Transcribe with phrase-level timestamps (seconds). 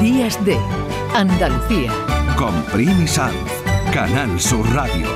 [0.00, 0.56] Días de
[1.12, 1.90] Andalucía.
[2.36, 3.34] Con Primi Sanz,
[3.92, 5.08] Canal Sur Radio.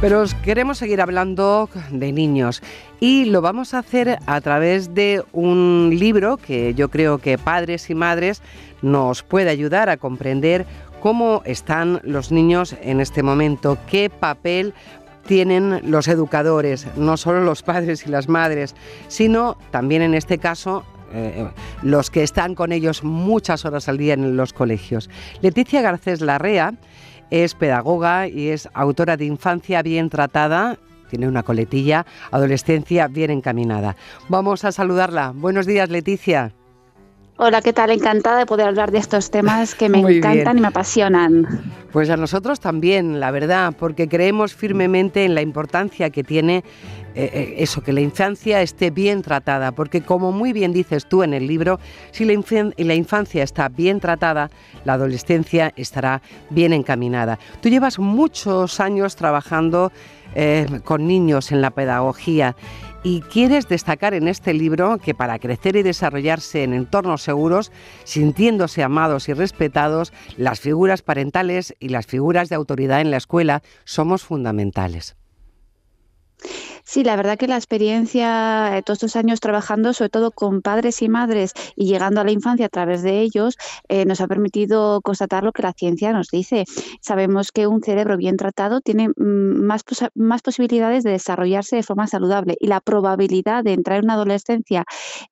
[0.00, 2.62] Pero os queremos seguir hablando de niños
[2.98, 7.90] y lo vamos a hacer a través de un libro que yo creo que padres
[7.90, 8.42] y madres
[8.82, 10.66] nos puede ayudar a comprender
[10.98, 14.74] cómo están los niños en este momento, qué papel
[15.28, 18.74] tienen los educadores, no solo los padres y las madres,
[19.06, 21.48] sino también en este caso eh,
[21.82, 25.10] los que están con ellos muchas horas al día en los colegios.
[25.40, 26.74] Leticia Garcés Larrea
[27.30, 30.78] es pedagoga y es autora de Infancia bien tratada.
[31.10, 33.96] Tiene una coletilla, adolescencia bien encaminada.
[34.28, 35.32] Vamos a saludarla.
[35.34, 36.52] Buenos días, Leticia.
[37.38, 37.90] Hola, ¿qué tal?
[37.90, 41.46] Encantada de poder hablar de estos temas que me encantan y me apasionan.
[41.92, 46.64] Pues a nosotros también, la verdad, porque creemos firmemente en la importancia que tiene
[47.18, 51.22] eh, eh, eso, que la infancia esté bien tratada, porque como muy bien dices tú
[51.22, 51.80] en el libro,
[52.10, 54.50] si la, infancia está bien tratada,
[54.84, 56.20] la adolescencia estará
[56.50, 57.38] bien encaminada.
[57.62, 59.92] Tú llevas muchos años trabajando
[60.34, 62.54] eh, con niños en la pedagogía
[63.02, 67.72] y quieres destacar en este libro que para crecer y desarrollarse en entornos seguros,
[68.04, 73.62] sintiéndose amados y respetados, las figuras parentales y las figuras de autoridad en la escuela
[73.84, 75.16] somos fundamentales.
[76.88, 81.02] Sí, la verdad que la experiencia, de todos estos años trabajando, sobre todo con padres
[81.02, 83.56] y madres y llegando a la infancia a través de ellos,
[83.88, 86.64] eh, nos ha permitido constatar lo que la ciencia nos dice.
[87.00, 89.82] Sabemos que un cerebro bien tratado tiene mm, más,
[90.14, 94.84] más posibilidades de desarrollarse de forma saludable y la probabilidad de entrar en una adolescencia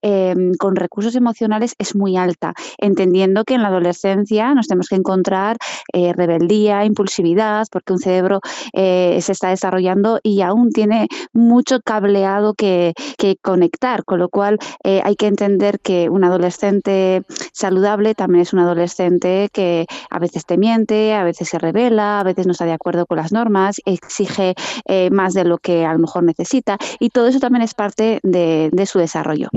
[0.03, 4.97] em, con recursos emocionales es muy alta, entendiendo que en la adolescencia nos tenemos que
[4.97, 5.57] encontrar
[5.93, 8.41] eh, rebeldía, impulsividad, porque un cerebro
[8.73, 11.07] eh, se está desarrollando y aún tiene
[11.45, 12.95] mucho cableado que,
[13.43, 18.59] conectar, con lo cual eh, hay que entender que un adolescente saludable también es un
[18.59, 22.73] adolescente que a veces te miente, a veces se revela, a veces no está de
[22.73, 24.55] acuerdo con las normas, exige
[24.87, 28.21] eh, más de lo que a lo mejor necesita y todo eso también es parte
[28.23, 29.49] de su desarrollo.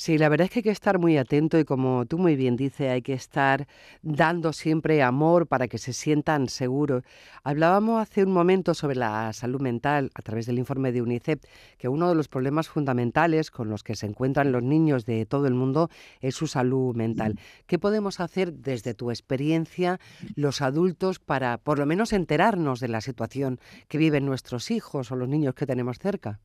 [0.00, 2.56] Sí, la verdad es que hay que estar muy atento y como tú muy bien
[2.56, 3.68] dices, hay que estar
[4.00, 7.04] dando siempre amor para que se sientan seguros.
[7.44, 11.42] Hablábamos hace un momento sobre la salud mental a través del informe de UNICEF,
[11.76, 15.46] que uno de los problemas fundamentales con los que se encuentran los niños de todo
[15.46, 15.90] el mundo
[16.22, 17.38] es su salud mental.
[17.66, 20.00] ¿Qué podemos hacer desde tu experiencia
[20.34, 25.16] los adultos para por lo menos enterarnos de la situación que viven nuestros hijos o
[25.16, 26.40] los niños que tenemos cerca?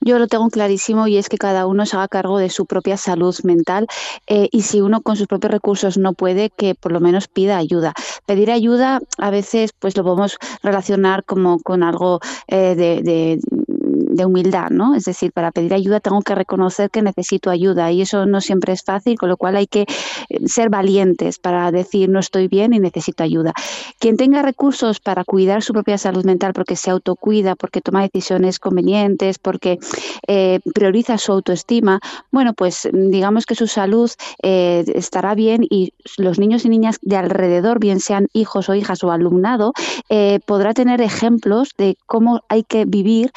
[0.00, 2.96] Yo lo tengo clarísimo y es que cada uno se haga cargo de su propia
[2.96, 3.86] salud mental
[4.26, 7.56] eh, y si uno con sus propios recursos no puede, que por lo menos pida
[7.56, 7.94] ayuda.
[8.26, 13.40] Pedir ayuda a veces pues lo podemos relacionar como con algo eh, de de
[14.24, 14.94] humildad, ¿no?
[14.94, 18.72] Es decir, para pedir ayuda tengo que reconocer que necesito ayuda y eso no siempre
[18.72, 22.72] es fácil, con lo cual hay que eh, ser valientes para decir no estoy bien
[22.72, 23.52] y necesito ayuda.
[23.98, 28.58] Quien tenga recursos para cuidar su propia salud mental porque se autocuida, porque toma decisiones
[28.58, 29.78] convenientes, porque
[30.26, 32.00] eh, prioriza su autoestima,
[32.30, 34.10] bueno, pues digamos que su salud
[34.42, 39.02] eh, estará bien y los niños y niñas de alrededor, bien sean hijos o hijas
[39.04, 39.72] o alumnado,
[40.46, 43.32] podrá tener ejemplos de cómo hay que vivir,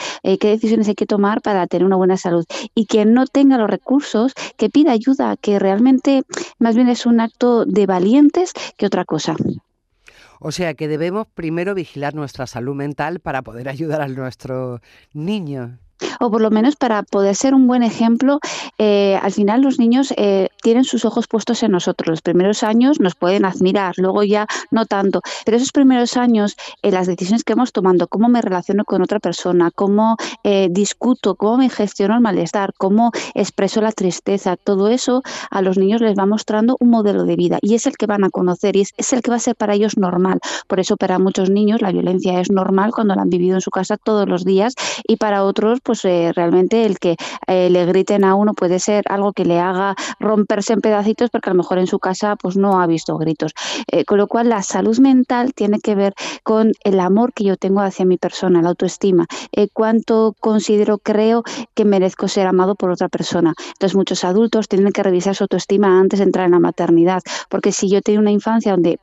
[0.49, 2.45] decisiones hay que tomar para tener una buena salud.
[2.75, 6.23] Y quien no tenga los recursos, que pida ayuda, que realmente
[6.59, 9.35] más bien es un acto de valientes que otra cosa.
[10.39, 14.81] O sea que debemos primero vigilar nuestra salud mental para poder ayudar a nuestro
[15.13, 15.79] niño
[16.19, 18.39] o por lo menos para poder ser un buen ejemplo,
[18.77, 22.07] eh, al final los niños eh, tienen sus ojos puestos en nosotros.
[22.07, 26.93] Los primeros años nos pueden admirar, luego ya no tanto, pero esos primeros años, en
[26.93, 31.57] las decisiones que vamos tomando, cómo me relaciono con otra persona, cómo eh, discuto, cómo
[31.57, 36.25] me gestiono el malestar, cómo expreso la tristeza, todo eso a los niños les va
[36.25, 39.21] mostrando un modelo de vida y es el que van a conocer y es, el
[39.21, 40.39] que va a ser para ellos normal.
[40.67, 43.71] Por eso para muchos niños la violencia es normal cuando la han vivido en su
[43.71, 44.75] casa todos los días
[45.07, 47.15] y para otros pues eh, realmente el que
[47.47, 51.49] eh, le griten a uno puede ser algo que le haga romperse en pedacitos porque
[51.49, 53.53] a lo mejor en su casa pues no ha visto gritos.
[53.89, 56.13] Eh, con lo cual la salud mental tiene que ver
[56.43, 59.27] con el amor que yo tengo hacia mi persona, la autoestima,
[59.71, 61.43] cuánto considero, creo
[61.73, 63.53] que merezco ser amado por otra persona.
[63.67, 67.71] Entonces muchos adultos tienen que revisar su autoestima antes de entrar en la maternidad, porque
[67.71, 68.99] si yo tengo una infancia donde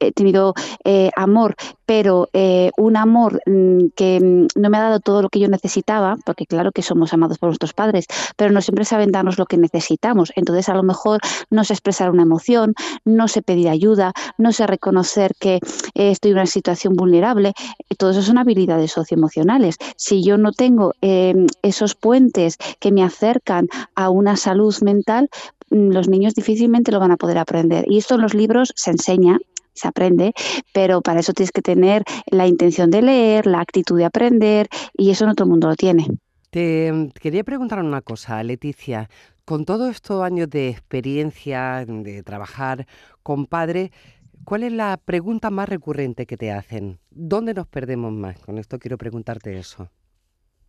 [0.00, 0.54] he tenido
[0.84, 1.56] eh, amor,
[1.86, 5.48] pero eh, un amor mm, que mm, no me ha dado todo lo que yo
[5.48, 8.06] necesitaba, porque claro que somos amados por nuestros padres,
[8.36, 10.32] pero no siempre saben darnos lo que necesitamos.
[10.36, 12.74] Entonces a lo mejor no sé expresar una emoción,
[13.04, 15.56] no sé pedir ayuda, no sé reconocer que
[15.94, 17.54] eh, estoy en una situación vulnerable.
[17.96, 19.76] Todo eso son habilidades socioemocionales.
[19.96, 20.92] Si yo no tengo
[21.62, 25.28] esos puentes que me acercan a una salud mental,
[25.70, 27.84] mm, los niños difícilmente lo van a poder aprender.
[27.88, 29.38] Y esto en los libros se enseña,
[29.78, 30.32] se aprende,
[30.72, 35.10] pero para eso tienes que tener la intención de leer, la actitud de aprender, y
[35.10, 36.06] eso no todo el mundo lo tiene.
[36.50, 39.08] Te mm, quería preguntar una cosa, Leticia.
[39.44, 42.86] Con todos estos años de experiencia, de trabajar
[43.22, 43.92] con padre,
[44.44, 46.98] ¿cuál es la pregunta más recurrente que te hacen?
[47.10, 48.38] ¿Dónde nos perdemos más?
[48.40, 49.90] Con esto quiero preguntarte eso.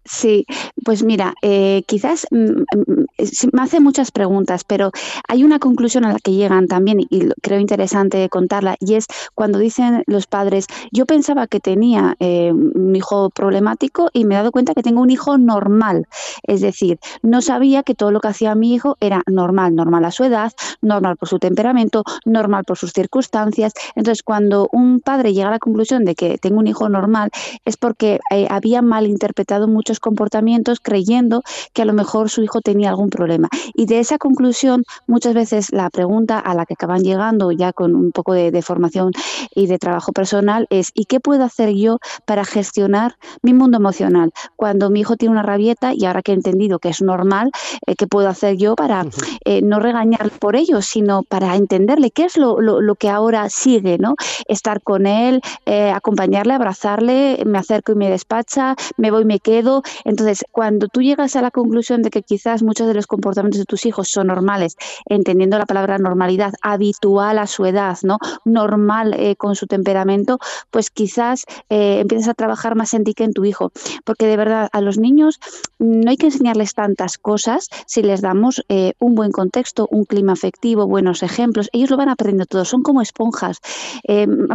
[0.06, 0.46] Sí,
[0.86, 3.06] pues mira, eh, quizás mm, mm,
[3.54, 4.92] me hace muchas preguntas, pero
[5.28, 9.06] hay una conclusión a la que llegan también y creo interesante contarla y es
[9.36, 14.38] cuando dicen los padres, yo pensaba que tenía eh, un hijo problemático y me he
[14.38, 16.08] dado cuenta que tengo un hijo normal,
[16.44, 20.12] es decir, no sabía que todo lo que hacía mi hijo era normal, normal a
[20.12, 23.74] su edad, normal por su temperamento, normal por sus circunstancias.
[23.96, 27.30] Entonces, cuando un padre llega a la conclusión de que tengo un hijo normal
[27.66, 31.42] es porque eh, había malinterpretado muchos comportamientos creyendo
[31.74, 33.50] que a lo mejor su hijo tenía algún problema.
[33.74, 37.96] Y de esa conclusión, muchas veces la pregunta a la que acaban llegando ya con
[37.96, 39.14] un poco de, formación
[39.56, 44.32] y de trabajo personal es ¿y qué puedo hacer yo para gestionar mi mundo emocional?
[44.58, 47.50] Cuando mi hijo tiene una rabieta y ahora que he entendido que es normal,
[47.88, 49.06] eh, ¿qué puedo hacer yo para
[49.46, 53.98] eh, no regañar por ello, sino para entenderle qué es lo, lo, que ahora sigue,
[53.98, 54.16] ¿no?
[54.48, 59.40] Estar con él, eh, acompañarle, abrazarle, me acerco y me despacha, me voy y me
[59.40, 63.60] quedo, entonces, cuando tú llegas a la conclusión de que quizás muchos de los comportamientos
[63.60, 68.18] de tus hijos son normales, entendiendo la palabra normalidad, habitual a su edad, ¿no?
[68.46, 70.40] Normal eh, con su temperamento,
[70.72, 73.72] pues quizás eh, empiezas a trabajar más en ti que en tu hijo.
[74.06, 75.40] Porque de verdad, a los niños
[75.80, 80.34] no hay que enseñarles tantas cosas si les damos eh, un buen contexto, un clima
[80.34, 81.70] afectivo, buenos ejemplos.
[81.74, 83.60] Ellos lo van aprendiendo todo, son como esponjas.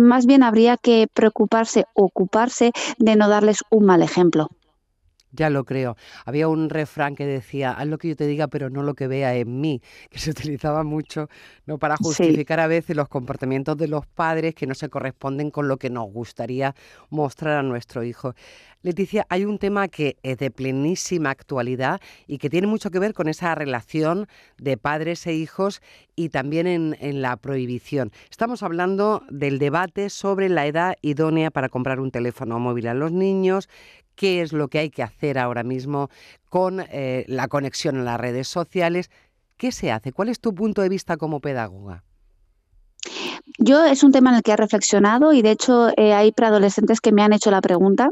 [0.01, 4.51] más bien habría que preocuparse, ocuparse de no darles un mal ejemplo.
[5.35, 5.97] Ya lo creo.
[6.25, 9.09] Había un refrán que decía, haz lo que yo te diga, pero no lo que
[9.09, 11.29] vea en mí, que se utilizaba mucho
[11.67, 11.79] ¿no?
[11.79, 15.77] para justificar a veces los comportamientos de los padres que no se corresponden con lo
[15.77, 16.75] que nos gustaría
[17.11, 18.35] mostrar a nuestro hijo.
[18.83, 23.15] Leticia, hay un tema que es de plenísima actualidad y que tiene mucho que ver
[23.15, 24.29] con esa relación
[24.59, 25.81] de padres e hijos
[26.17, 28.13] y también en, en la prohibición.
[28.31, 33.13] Estamos hablando del debate sobre la edad idónea para comprar un teléfono móvil a los
[33.13, 33.69] niños,
[34.15, 36.11] qué es lo que hay que hacer ahora mismo
[36.49, 39.11] con eh, la conexión en las redes sociales.
[39.57, 40.13] ¿Qué se hace?
[40.13, 42.03] ¿Cuál es tu punto de vista como pedagoga?
[43.59, 47.01] Yo es un tema en el que he reflexionado y de hecho eh, hay preadolescentes
[47.01, 48.09] que me han hecho la pregunta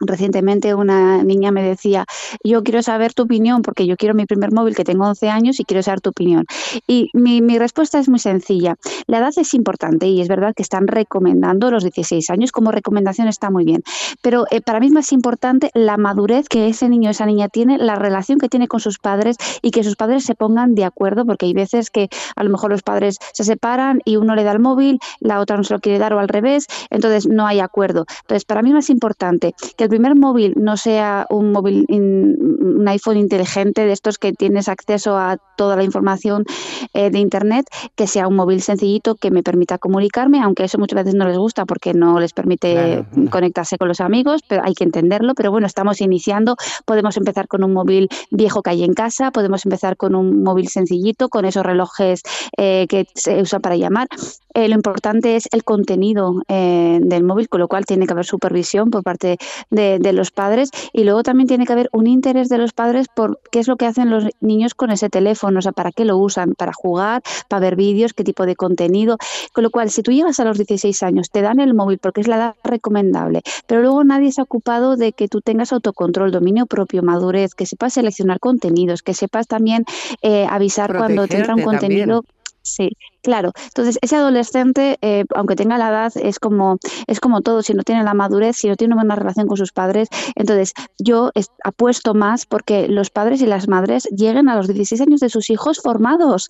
[0.00, 2.06] Recientemente una niña me decía,
[2.44, 5.60] yo quiero saber tu opinión porque yo quiero mi primer móvil que tengo 11 años
[5.60, 6.46] y quiero saber tu opinión.
[6.86, 8.76] Y mi, respuesta es muy sencilla.
[9.06, 13.26] La edad es importante y es verdad que están recomendando los 16 años como recomendación
[13.26, 13.82] está muy bien.
[14.22, 17.48] Pero eh, para mí es más importante la madurez que ese niño o esa niña
[17.48, 20.84] tiene, la relación que tiene con sus padres y que sus padres se pongan de
[20.84, 24.44] acuerdo porque hay veces que a lo mejor los padres se separan y uno le
[24.44, 27.46] da el móvil, la otra no se lo quiere dar o al revés, entonces no
[27.46, 28.06] hay acuerdo.
[28.22, 32.86] Entonces para mí es más importante que el primer móvil no sea un móvil, un
[32.86, 36.44] iPhone inteligente de estos que tienes acceso a toda la información
[36.92, 37.64] eh, de Internet,
[37.96, 41.38] que sea un móvil sencillito que me permita comunicarme, aunque eso muchas veces no les
[41.38, 45.34] gusta porque no les permite conectarse con los amigos, pero hay que entenderlo.
[45.34, 49.64] Pero bueno, estamos iniciando, podemos empezar con un móvil viejo que hay en casa, podemos
[49.64, 52.22] empezar con un móvil sencillito, con esos relojes
[52.58, 54.06] eh, que se usan para llamar.
[54.52, 58.90] Eh, lo importante es el contenido del móvil, con lo cual tiene que haber supervisión
[58.90, 59.38] por parte
[59.70, 63.06] de de, los padres y luego también tiene que haber un interés de los padres
[63.08, 66.04] por qué es lo que hacen los niños con ese teléfono, o sea, para qué
[66.04, 69.18] lo usan, para jugar, para ver vídeos, qué tipo de contenido.
[69.52, 72.20] Con lo cual, si tú llegas a los 16 años, te dan el móvil porque
[72.20, 76.32] es la edad recomendable, pero luego nadie se ha ocupado de que tú tengas autocontrol,
[76.32, 79.84] dominio propio, madurez, que sepas seleccionar contenidos, que sepas también
[80.22, 82.22] eh, avisar cuando te entra un contenido.
[82.62, 82.90] Sí,
[83.28, 83.52] claro.
[83.66, 87.82] Entonces, ese adolescente, eh, aunque tenga la edad, es como, es como todo, si no
[87.82, 90.08] tiene la madurez, si no tiene una buena relación con sus padres.
[90.34, 91.30] Entonces, yo
[91.62, 95.50] apuesto más porque los padres y las madres lleguen a los 16 años de sus
[95.50, 96.48] hijos formados.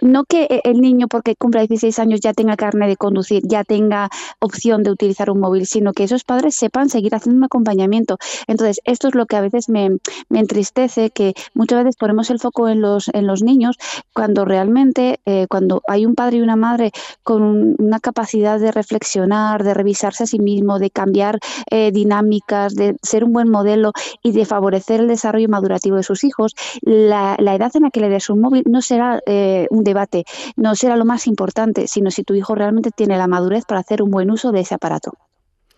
[0.00, 3.62] No que e, el niño, porque cumpla 16 años, ya tenga carne de conducir, ya
[3.62, 4.08] tenga
[4.40, 8.16] opción de utilizar un móvil, sino que esos padres sepan seguir haciendo un acompañamiento.
[8.46, 9.98] Entonces, esto es lo que a veces me,
[10.30, 13.76] me entristece, que muchas veces ponemos el foco en los, en los niños
[14.14, 15.20] cuando realmente...
[15.26, 16.92] Eh, cuando hay un padre y una madre
[17.22, 21.38] con una capacidad de reflexionar, de revisarse a sí mismo, de cambiar
[21.70, 23.92] eh, dinámicas, de ser un buen modelo
[24.22, 28.08] y de favorecer el desarrollo madurativo de sus hijos, la, edad en la que le
[28.08, 30.24] des un móvil no será eh, un debate,
[30.56, 34.02] no será lo más importante, sino si tu hijo realmente tiene la madurez para hacer
[34.02, 35.12] un buen uso de ese aparato.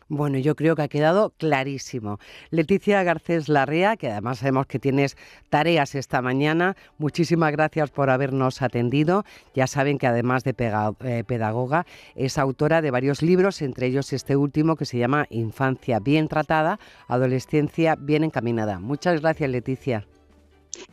[0.08, 2.18] Bueno, yo creo que ha quedado clarísimo.
[2.50, 5.16] Leticia Garcés Larrea, que además sabemos que tienes
[5.50, 9.25] tareas esta mañana, muchísimas gracias por habernos atendido.
[9.54, 10.54] Ya saben que además de
[11.00, 15.98] eh, pedagoga, es autora de varios libros, entre ellos este último que se llama Infancia
[15.98, 18.78] bien tratada, Adolescencia bien encaminada.
[18.78, 20.06] Muchas gracias, Leticia.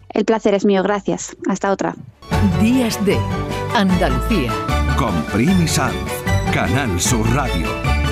[0.09, 1.35] El placer es mío, gracias.
[1.47, 1.95] Hasta otra.
[2.61, 3.17] Días de
[3.75, 4.51] Andalucía.
[4.97, 5.65] Con Primi
[6.51, 8.02] Canal Sur Radio.